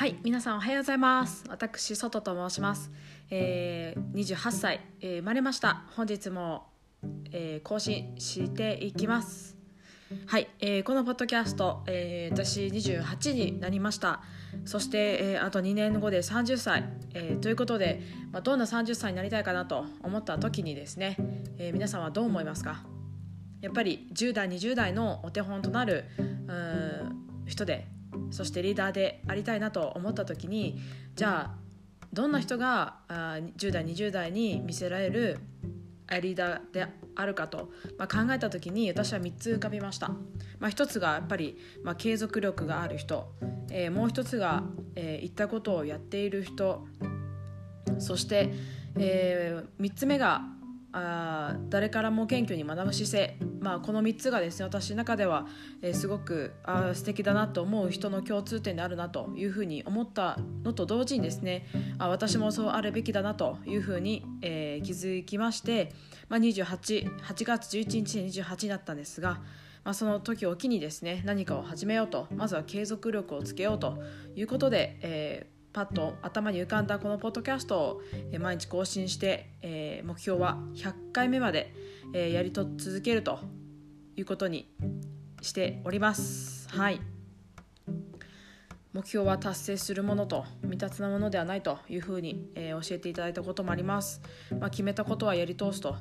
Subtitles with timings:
[0.00, 1.44] はい皆さんおはようございます。
[1.50, 2.90] 私外と申します、
[3.28, 5.82] えー、28歳、えー生まれました。
[5.94, 6.68] 本日も、
[7.32, 9.58] えー更新していきます。
[10.24, 14.22] はい、えーこのポッドキャスト、えー私28になりました。
[14.64, 18.00] そして、えーあと2年後で30歳、えーということで、
[18.32, 21.18] まあ、どんな30歳になりたいかなと思った時にですね、
[21.58, 22.86] えー皆さんはどう思いますか？
[23.60, 27.86] やっぱり10代20代のお手本となるうーん人で
[28.30, 30.78] そしてリーダーでありたいなと思った時に
[31.14, 31.58] じゃあ
[32.12, 35.38] どんな人があ10代20代に見せられる
[36.20, 40.08] リーダーであるかと、まあ、考えた時に私は3つ浮かびました、
[40.58, 43.32] まあ、1つがやっぱり、まあ、継続力がある人、
[43.70, 44.64] えーもう1つが、
[44.96, 46.86] えー言ったことをやっている人。
[47.98, 48.52] そして、
[48.96, 50.42] え3つ目が
[50.92, 55.46] あ誰からも謙虚に学ぶ姿勢、まあ、この3つがですね私の中では、
[55.82, 61.66] えーすごくあ素敵だなと思う人の共通点であるなというふうに思ったのと同時にですね
[61.98, 65.92] あ私もそうあるべきだなというふうに、えー気づきまして、
[66.28, 69.40] まあ、288月11日に28になったんですが、
[69.84, 74.02] まあ、その時を機にですね何かを始めようとまずは継続力をつけようと
[74.34, 78.02] いうことで、えーパッと頭に浮かんだこのポッドキャストを
[78.38, 81.72] 毎日更新して、えー目標は100回目まで、
[82.12, 83.38] えーやりと続けると
[84.16, 84.72] いうことに
[85.42, 86.68] しております。
[86.70, 87.00] はい
[88.92, 94.20] 目標は達成するものと未達なものではないというふうに、えー教えていただいたこともあります。
[94.58, 95.96] まあ、決めたことはやり通すと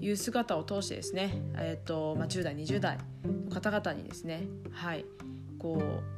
[0.00, 5.04] いう姿を通してですね、えーとまあ、10代20代の方々にですね、はい、
[5.58, 6.17] こう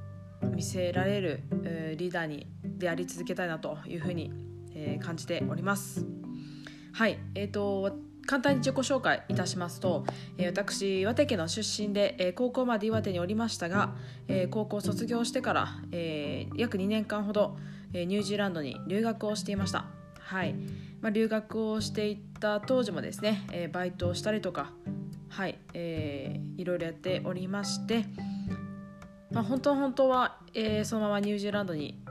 [0.61, 1.41] 見せられる、
[1.97, 4.31] リーダーにであり続けたいなというふうに、
[4.75, 6.05] え感じております。
[6.93, 10.05] はい、えー、と簡単に自己紹介いたしますと、
[10.37, 13.97] え私岩手県の出身で、え高校まで岩手におりましたが、
[14.29, 17.57] え高校卒業してから、え約2年間ほど、
[17.95, 19.87] えニュージーランドに留学をしていました。
[20.19, 20.55] はい
[21.01, 24.73] まあ、留学をしていた当時もですね、えバイトをしたりとか、
[25.31, 28.05] はいえーいろいろやっておりまして、
[29.31, 32.03] まあ、本当本当は、えーそのままニュージーランドに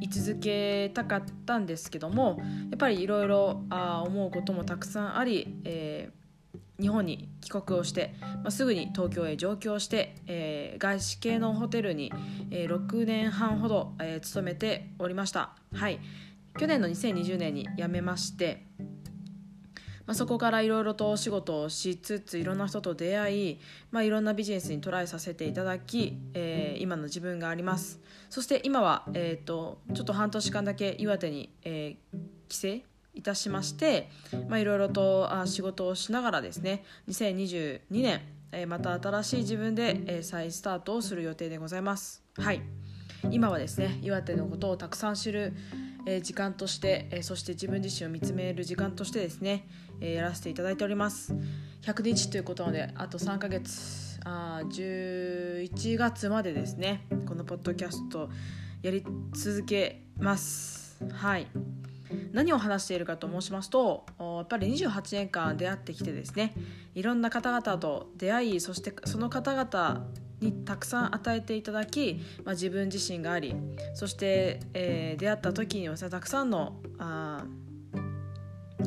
[0.00, 2.38] 居続けたかったんですけども
[2.70, 3.62] やっぱりいろいろ
[4.06, 6.26] 思うこともたくさんあり、えー
[6.78, 12.12] 日本に帰国をして、まあ、すぐに東京へ上京して、えー外資系のホテルに、
[12.50, 15.56] えー6年半ほど、えー勤めておりました。
[15.72, 15.98] はい
[16.58, 18.66] 去年の2020年に辞めまして、
[20.06, 32.18] まあ、そこからいろいろとお仕事をしつついろんな人と出会い、まあ、いろんなビジネスにトライさせていただき、えー今の自分がありますそして今は、えー、とちょっと半年間だけ岩手に、えー
[32.48, 32.68] 帰省
[33.14, 38.20] いたしまして、いろいろとあ仕事をしながらですね2022年、
[38.52, 42.22] えーまた新しい自分で、えー再スタートをする予定でございます。
[42.38, 42.60] はい
[43.30, 45.54] 今はですね岩手のことをたくさん知る、
[46.06, 49.68] えー時間として、えーそして自分自身を見つめる時間としてですね、
[50.00, 51.34] えーやらせていただいております。
[51.82, 58.28] 100日ということなのであと3ヶ月あ11月までですねこのポッドキャスト
[58.82, 61.04] やり続けます。
[61.12, 61.46] はい。
[62.32, 66.54] 何を話しているかと申しますとやっぱり28年間出会ってきてですね
[66.94, 70.06] いろんな方々と出会いそしてその方々
[70.40, 73.54] にたくさん与えていただき、まあ、自分自身があり
[73.94, 77.44] そして、えー出会った時にはたくさんのあ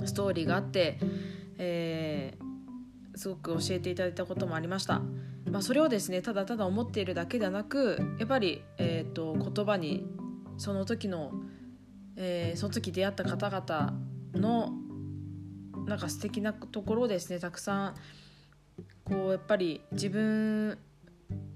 [0.06, 1.00] ストーリーがあって、
[1.58, 2.50] えー
[3.16, 5.02] すごく教えていただいたこともありました、
[5.52, 10.08] まあ、それをですねただただ思っているだけではなくやっぱり、えー、と言葉に
[10.58, 11.34] その時の、
[12.16, 13.94] えーその時出会った方々
[14.36, 14.72] の
[15.86, 17.96] なんか素敵なところをですねたくさん
[19.04, 20.78] こうやっぱり自分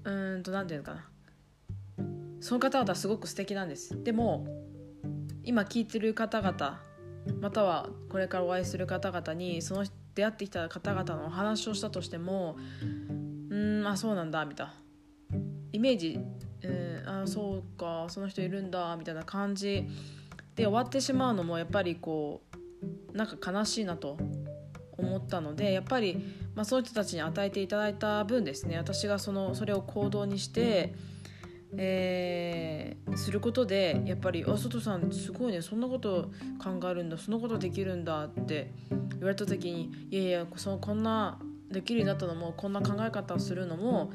[0.04, 1.08] うーんと何て言うのかな。
[2.40, 4.02] その方々すごく素敵なんです。
[4.02, 4.46] でも
[5.44, 6.80] 今聞いてる方々
[7.40, 12.56] またはこれからお会いする方々にその出会ってきた方々のお話をしたとしても
[13.50, 14.74] うーんあそうなんだみたいな。
[15.72, 16.20] イメージ、
[16.62, 19.84] うん、あそうかその人いるんだみたいな感じ
[20.54, 22.42] で終わってしまうのもやっぱりこ
[23.12, 24.16] うなんか悲しいなと
[24.96, 26.24] 思ったのでやっぱり、
[26.54, 28.76] まあ、そういう人たちに与えていただいた分ですね。
[28.76, 30.94] 私がそのそれを行動にして、
[31.76, 41.38] えーすることでやっぱり「あ外さんすごいねそんなこと考えるんだそんなことできるんだ」って言われた時に「いやいやそのこんな
[41.70, 44.12] できるようになったのもこんな考え方をするのも、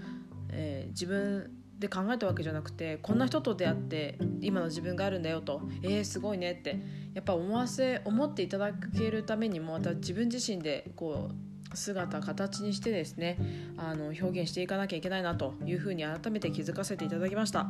[0.50, 6.78] えー自分で考えたわけじゃなくてこんな人と出会って今の自分があるんだよと「えー、すごいね」って
[7.14, 13.38] やっぱ思わせ思っていただけるためにもまた自分自身でこう姿形にしてですね
[13.78, 17.68] あの表現していかなきゃいけないなというふうに改めて気づかせていただきました。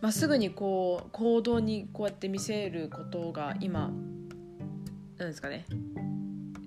[0.00, 3.90] まあ、すぐにこう行動にこうやって見せることが今
[5.16, 5.66] なんですかね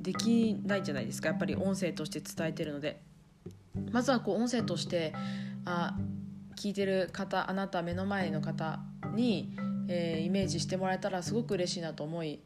[0.02, 1.30] できないじゃないですか。
[1.30, 3.02] やっぱり音声として伝えてるので。
[3.92, 5.14] まずはこう音声として
[5.66, 5.98] あ
[6.56, 8.80] 聞いてる方あなた目の前の方
[9.14, 9.56] に、
[9.88, 12.40] えー、イメージしてもらえたらすごく嬉しいなと思い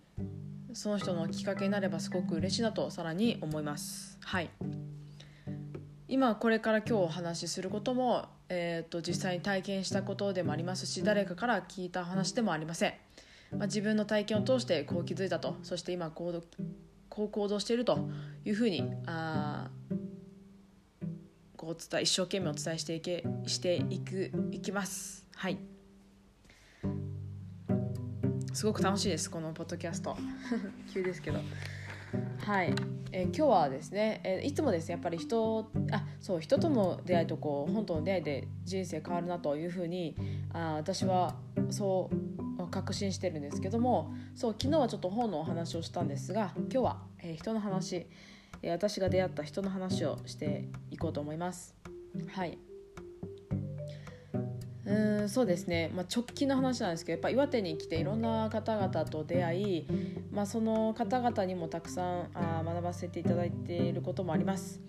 [0.75, 4.19] その人のきっかけになればすごく嬉しいなとさらに思います。
[4.21, 4.49] はい。
[6.07, 12.93] 今これから今日お話しすることも、えーと、実際に体験したことでもありますし誰かから聞いた話でもありません、
[13.51, 16.43] まあ、自分の体験を通してこう気づいたとそして今行動
[17.09, 18.07] こう行動していると
[18.45, 19.69] いうふうにあ
[21.57, 25.25] こう伝え一生懸命お伝えしていけしていくいきます。
[25.35, 25.74] はい。
[28.55, 30.15] すごく楽しいですこのポッドキャスト。
[30.93, 31.39] 急ですけど。
[32.39, 32.73] はい、
[33.11, 40.15] えー、今日はですね、えー、いつもですねやっぱり人あそう人との出会いとこう本との出会いで人生変わるなというふうに
[40.53, 41.35] あ私は
[41.69, 42.09] そ
[42.57, 48.07] う確信してるんですけどもそう昨日はちょっと本のお話をしたんですが今日は、えー、人の話、
[48.61, 51.75] え私が出会った人の話をしていこうと思います。
[52.29, 52.57] はい。
[54.85, 59.87] うんそうですね、まあ、直近の話なんですけどやっぱ岩手に来ていろんな方々と出会い、
[60.31, 64.81] まあ、その方々にもたくさんあ学ばせていただいていることもあります。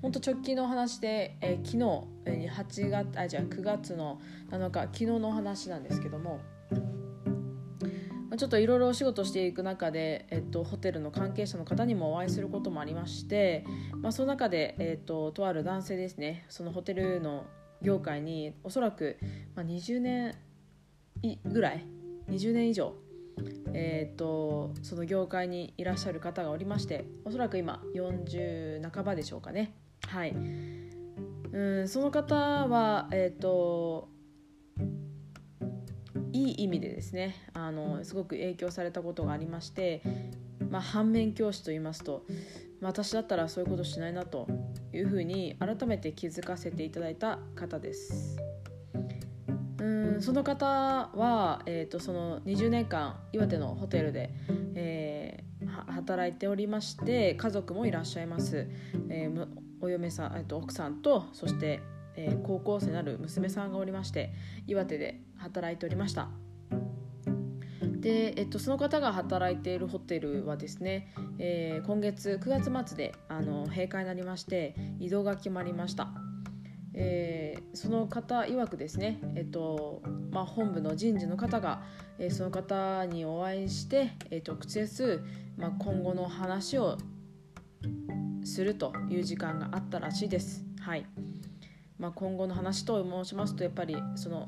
[0.00, 4.20] 本当直近の話で、えー、昨日、えー、8月あじゃあ9月の
[4.50, 13.64] 7日昨日の話なんですけども、まあ、ちょっといろいろお仕事していく中で、えっと、ホテルの関係者の方にもお会いすることもありまして、
[14.02, 17.46] まあ、その中で、えっと、とある男性ですねそのホテルの
[17.84, 19.18] 業界におそらく、
[19.54, 20.34] ま、20年
[21.44, 21.86] ぐらい
[22.28, 22.94] 20年以上、
[23.74, 29.74] えーと、その業界にいらっしゃる方がおりましておそらく今40半ばでしょうかね。
[30.08, 30.30] はい。
[30.30, 34.08] うんその方はえっ、と
[36.32, 40.02] いい意味でですねあのすごく影響されたことがありまして、
[40.68, 42.24] まあ、反面教師と言いますと
[42.80, 44.48] 私だったらそういうことしないなと
[44.96, 48.36] いうふうに改めて気づかせていただいた方です。
[49.78, 54.30] うんその方は、えーと、その20年間岩手のホテルで、
[54.74, 58.66] えー、働いておりまして家族もいらっしゃいます、
[59.10, 59.46] えー、
[59.82, 61.82] お嫁さん、えー、と奥さんとそして、
[62.16, 64.32] えー、高校生なる娘さんがおりまして
[64.66, 66.43] 岩手で働いておりました。
[68.04, 76.08] で、えっと、その方が働いているホテルはですね、えー、今月9月末であの閉会になりまして移動が決まりました、
[76.92, 81.82] えー、その方曰くですね、えっとまあ、本部の人事の方が、
[82.18, 85.24] えー、その方にお会いして、えー、直接、
[85.56, 86.98] まあ、今後の話を
[88.44, 90.62] するという時間があったらしいです。
[90.78, 91.06] はい
[91.98, 94.46] まあ、今後の話と申しますとやっぱりその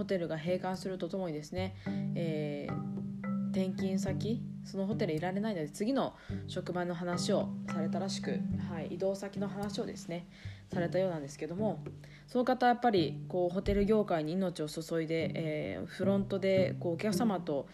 [0.00, 1.76] ホテルが閉館するとともにですね、
[2.14, 6.14] えー、転勤先そのホテルいられないので次の
[6.46, 8.40] 職場の話をされたらしく、
[8.72, 10.26] はい、移動先の話をですね
[10.72, 11.84] されたようなんですけども
[12.28, 17.68] その方やっぱりこうホテル業界に命を注いで、えー、フロントでこうお客様と、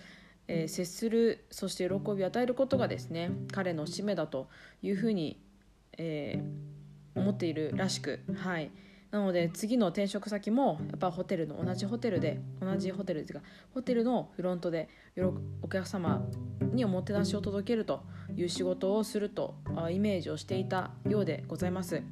[0.48, 4.48] えー、接するそして喜びを与えることがですね彼の使命だと
[4.82, 5.40] いうふうに、
[5.96, 8.72] えー、思っているらしくはい。
[9.10, 13.40] なので次の転職先もやっぱホテルの同じホテルで同じホテルですが
[13.72, 14.88] ホテルのフロントで
[15.62, 16.26] お客様
[16.60, 18.02] におもてなしを届けると
[18.36, 19.56] いう仕事をすると
[19.90, 22.02] イメージをしていたようでございます。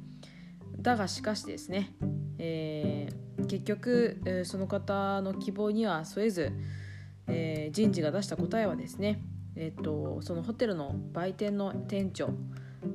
[0.79, 1.95] だがしかしですね、
[2.37, 6.51] えー、結局その方の希望には添えず、
[7.27, 9.21] えー、人事が出した答えはですね、
[9.55, 12.29] えーとそのホテルの売店の店長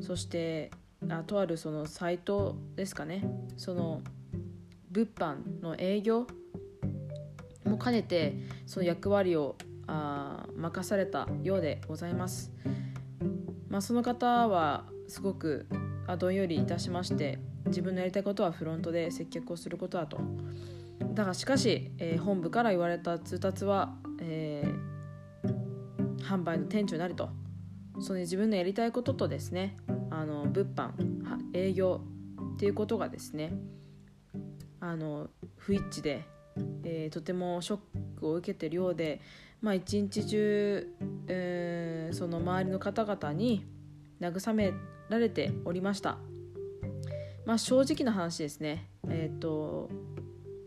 [0.00, 0.71] そして
[1.09, 3.25] あとあるそのサイトですかね。
[3.57, 4.02] その
[4.90, 6.26] 物販の営業
[7.64, 8.35] も兼ねて
[8.66, 12.52] その役割をあ任されたようでございます。
[13.69, 15.66] まあ、その方はすごく
[16.07, 20.19] あどんよりいたしまして自分のやりたいことはフロントで接客をすることだと。
[21.14, 27.30] だがしかし、えー、本部から言われた通達は、えー、販売の店長になりと。
[28.00, 29.76] その自分のやりたいこととですね
[30.11, 30.90] あの物販
[31.55, 32.00] 営業
[32.55, 33.52] っていうことがですね
[34.81, 36.25] あの不一致で、
[36.85, 37.79] えー、とてもショッ
[38.19, 39.21] クを受けてるようで、
[39.61, 40.87] まあ、一日中、
[41.26, 43.64] えー、その周りの方々に
[44.21, 44.73] 慰め
[45.09, 46.19] られておりました。
[47.47, 49.90] まあ、正直な話ですね、えーと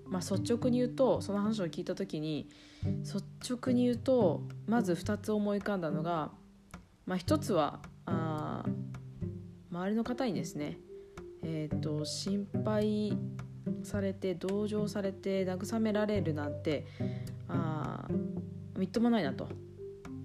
[0.06, 2.50] まあ、率直に言うとその話を聞いた時に
[3.04, 3.24] 率
[3.54, 6.32] 直に言うとまず2つ思い浮かんだのが、
[7.06, 7.80] まあ、1つは
[9.74, 10.78] 周りの方にですね
[11.44, 13.18] えーと、心配
[13.84, 16.88] されて同情されて慰められるなんて
[17.50, 18.08] あ
[18.78, 19.50] みっともないなと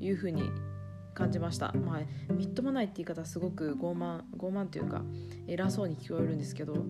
[0.00, 0.50] いうふうに
[1.14, 5.02] 感じました、まあ、みっともないって言い方すごく傲慢傲慢というか
[5.48, 6.86] 偉そうに聞こえるんですけど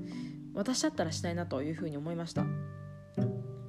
[0.54, 2.44] 私だったらしないなというふうに思いました、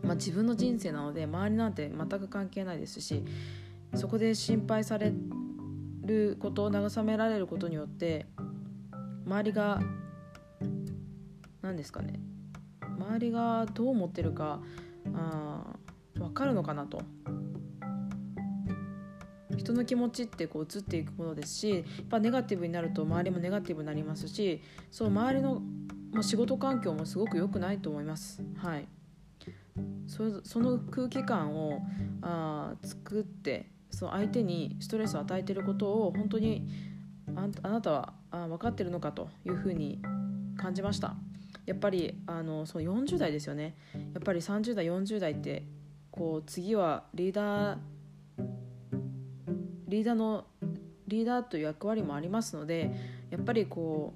[0.03, 3.24] まあ、自分の人生なので周りなんて全く関係ないですし
[3.96, 5.13] そこで心配され
[6.03, 8.25] ることを慰められることによって
[9.29, 9.79] 周りが
[11.62, 12.19] 何ですかね。
[12.81, 14.59] 周りがどう思ってるか
[15.13, 15.77] あ
[16.15, 17.03] 分かるのかなと。
[19.55, 25.55] 人の気持ちってこう移っていくものですしやっぱネガティブになると周りもネガティブになりますしそう周りの
[26.12, 28.41] もう仕事環境もすごく良くないと思います。
[28.57, 28.88] はい。
[30.07, 31.83] そその空気感を
[32.24, 36.88] あ作ってその相手にストレスを与えてることを本当に
[37.39, 40.01] ああなたはあ分かってるのかというふうに
[40.58, 41.15] 感じました。
[41.65, 43.75] やっぱりあのその40代ですよね。
[43.93, 45.63] やっぱり30代40代って
[46.12, 47.77] こう次はリーダー
[49.88, 50.46] リーダーの
[51.08, 52.91] リーダーという役割もありますので
[53.31, 54.13] やっぱりこ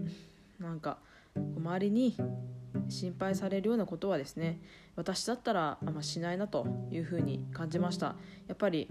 [0.00, 0.98] うなんか
[1.34, 2.16] 周りに
[2.88, 4.60] 心配されるようなことはですね
[4.96, 8.16] 私だったらあんましないなというふうに感じました。
[8.48, 8.88] やっぱり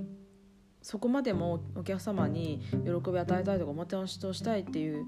[0.81, 5.05] そこまでもお客様に喜びを与えたいとかおもてなしをしたいっていう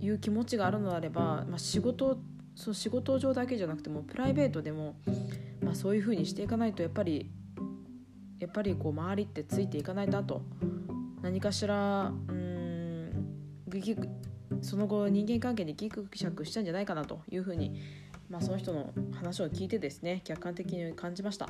[0.00, 2.18] いう気持ちがあるのであれば、まあ、仕事
[2.54, 4.96] その仕事上だけじゃなくてもプライベートでも、
[5.62, 7.30] まあ、そういうふうにしていかないとやっぱり
[8.38, 10.42] やっぱりこう周りってついていかないなと
[11.22, 12.52] 何かしらうん
[14.60, 17.80] その後人間関係にギクシャクしたんじゃないかなというふうに、
[18.28, 21.48] まあ、その人の話を聞いてですね客観的に感じました。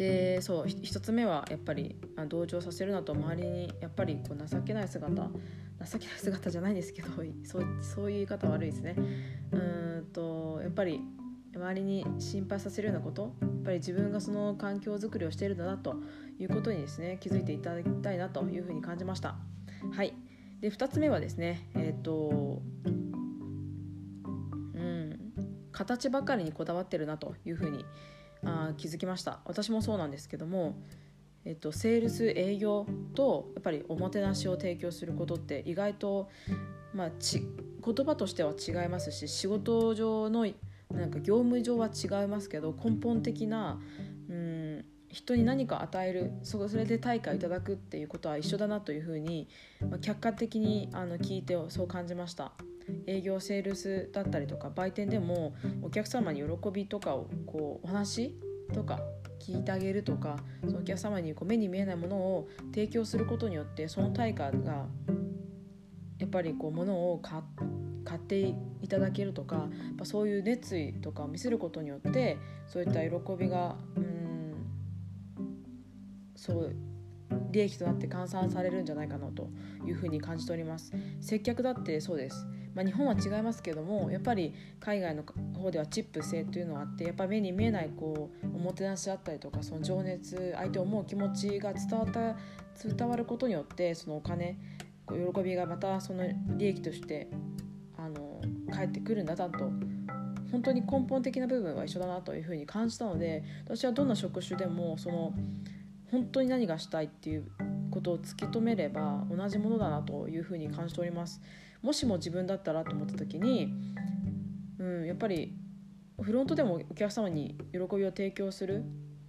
[0.00, 1.94] でそう1つ目はやっぱり
[2.26, 5.28] 同情させるなと周りにやっぱりこう情けない姿
[5.84, 7.08] 情けない姿じゃないですけど
[7.44, 8.96] そうそういう言い方悪いですね。
[9.52, 11.02] うんとやっぱり
[11.54, 15.96] 周りに心配させるようなことやっぱり自分がその環境づくりをしているんだなと
[16.38, 19.36] いうことにですね気づいていただきたいなというふうに感じました。
[19.92, 20.14] はい。
[20.62, 25.32] で2つ目はですねえっ、ー、とうん
[25.72, 27.84] 形ばかりにこだわってるなというふうに
[28.44, 30.74] あ気づきました私もそうなんですけども、
[31.44, 36.28] えっと、セールス営業とやっぱりおもてなしを提供することって意外と、
[36.94, 37.42] まあ、ち
[37.84, 40.46] 言葉としては違いますし仕事上の
[40.90, 43.80] なんか業務上は違いますけど根本的な
[44.28, 49.48] うん人に何か与えるそれで対価いただくっていうことは一緒だなというふうに、
[49.80, 52.52] まあ、客観的にあの聞いてそう感じました。
[53.06, 58.38] 営業セールスだったりとか売店でもお客様に喜びとかをこうお話
[58.72, 59.00] とか
[59.40, 64.86] 聞いてあげるとかそのお客様にこう目に見えないものを提供することによってその対価が
[66.18, 69.68] やっぱりこう物を買っていただけるとかやっ
[69.98, 74.54] ぱそういう熱意とかを見せることによってそういった喜びがうん
[76.36, 76.76] そう
[77.50, 79.48] 利益となって換算されるんじゃないかなと
[79.86, 80.92] いうふうに感じております。
[81.20, 82.46] 接客だってそうです。
[82.74, 85.24] まあ、日本は違いますけどもやっぱり海外の
[85.58, 92.36] 方ではチップ制というのがあってやっぱり目に見えないこうおもてなしだったりとかその情熱相手を思う気持ちが伝わった
[92.88, 94.58] 伝わることによってそのお金
[95.04, 96.24] こう喜びがまたその
[96.56, 97.28] 利益として
[97.98, 99.70] あの返ってくるんだなと
[100.50, 105.32] 本当に根本的な部分は一緒だなというふうに感じたので私はどんな職種でもその
[106.10, 107.46] 本当に何がしたいっていう
[107.90, 111.40] ことを突き止めれば同じものだなというふうに感じております。
[111.82, 113.72] もしも自分だったらと思った時に、
[114.78, 115.54] うん、やっぱり
[116.20, 118.84] フロントでもお客様に喜びを提供する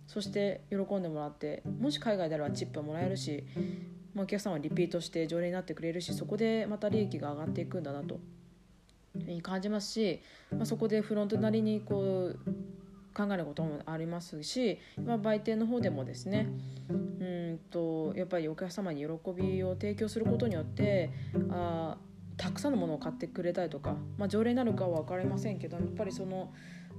[0.07, 3.45] そして喜んでもらってもし海外であればチップはもらえるし、
[4.13, 8.19] まあ、お客様はリピートして常連になってくれるしそこでまた利益が上がっていくんだなと
[9.41, 12.39] 感じますし、まあ、そこでフロントなりにこう
[13.13, 16.47] 考えることもありますし、まあ、売店の方でもですね
[16.89, 21.09] うんとやっぱりお客様に喜びを提供することによって
[21.49, 21.97] あ
[22.37, 26.51] たくさんのものを買ってくれたりとか、まあ、条例になるかは分かりませんけどやっぱりその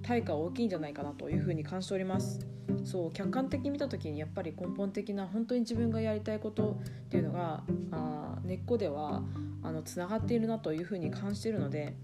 [0.02, 2.40] 対価は大きいんじゃないかなというふうに感じております。
[2.84, 7.62] そう客観的に見た時にやっぱり根本的な本当に自分がやりたいことっていうのが
[7.92, 9.22] あ根っこでは
[9.62, 11.94] あのつながっているなというふうに感じているので、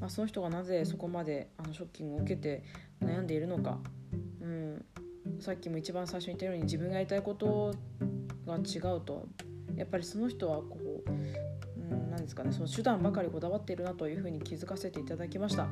[0.00, 2.64] まあ、その人がなぜそこまであのショッキングを受けて
[3.02, 3.78] 悩んでいるのか、
[4.42, 4.84] うん、
[5.40, 7.74] さっきも一番最初に言ったように自分がやりたいこと
[8.46, 9.26] が違うと。
[9.76, 11.45] やっぱりその人はこう
[12.16, 15.68] 何ですかねその手段ばかりこだわっているなというふうに気づかせていただきました。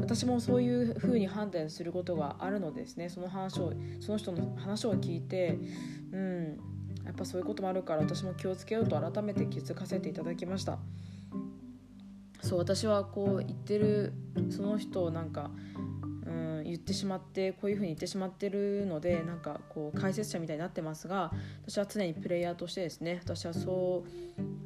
[0.00, 3.08] 私もそういうふうに判断することがあるのですね。
[3.08, 5.58] その話をその人の話を聞いて
[6.12, 6.58] うん
[7.04, 10.78] やっぱそういうこともあるから私も気をつけようと改めて気づかせていただきました。
[12.40, 14.12] そう私はこう言ってる
[14.50, 15.50] その人をなんか
[16.26, 24.04] うん言ってしまってこういうふうに言ってしまってるのでなんかこう解説者みたいになってますが私は常にプレイヤーとしてですね私はそ
[24.38, 24.64] う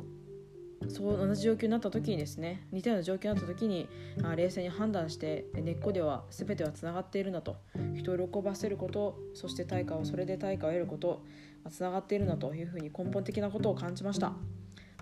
[0.88, 3.88] そう同じ状況になった時にですね似たような状況になった時に
[4.22, 7.56] あ冷静に判断して根っこでは全てはつながっているんだと
[7.94, 11.24] 人を喜ばせることそして対価をそれで対価を得ること
[11.70, 14.32] つながっているんだというふうに根本的なことを感じました。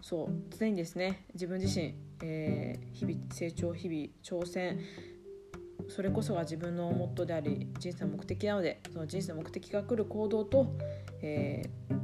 [0.02, 4.78] そう常にですね自分自身、えー、日々成長日々挑戦
[5.88, 10.75] それこそが自分のモットーであり人生の目的なのでその人生の目的が来る行動と、
[11.23, 11.96] えー、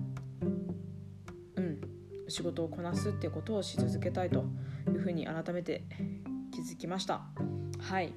[2.33, 4.45] 仕事をこなすっていうことをし続けたいと
[4.89, 5.85] いうふうに改めて
[6.51, 7.23] 気づきました。
[7.79, 8.13] はい、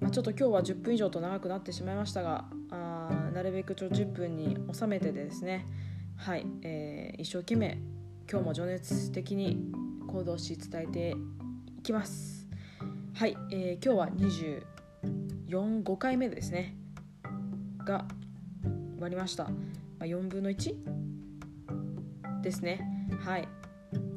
[0.00, 5.66] まあ、ちょっと今日は10分以上と長くなってしまいましたがあなるべくちょ10分に収めてですね。
[6.16, 7.78] はい、えー、一生懸命
[8.30, 9.72] 今日も情熱的に
[10.06, 11.14] 行動し伝えて
[11.78, 12.48] いきます。
[13.14, 14.08] はい、えー、今日は
[15.48, 16.76] 24 5回目ですね。
[17.84, 18.04] が
[18.62, 19.52] 終わりました、ま
[20.00, 20.74] あ、4分の1
[22.42, 22.97] ですね。
[23.16, 23.48] はい。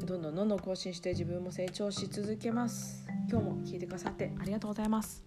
[0.05, 3.05] どんどんどんどん更新して自分も成長し続けます。
[3.29, 5.23] 今日も聞いてくださってありがとうございます。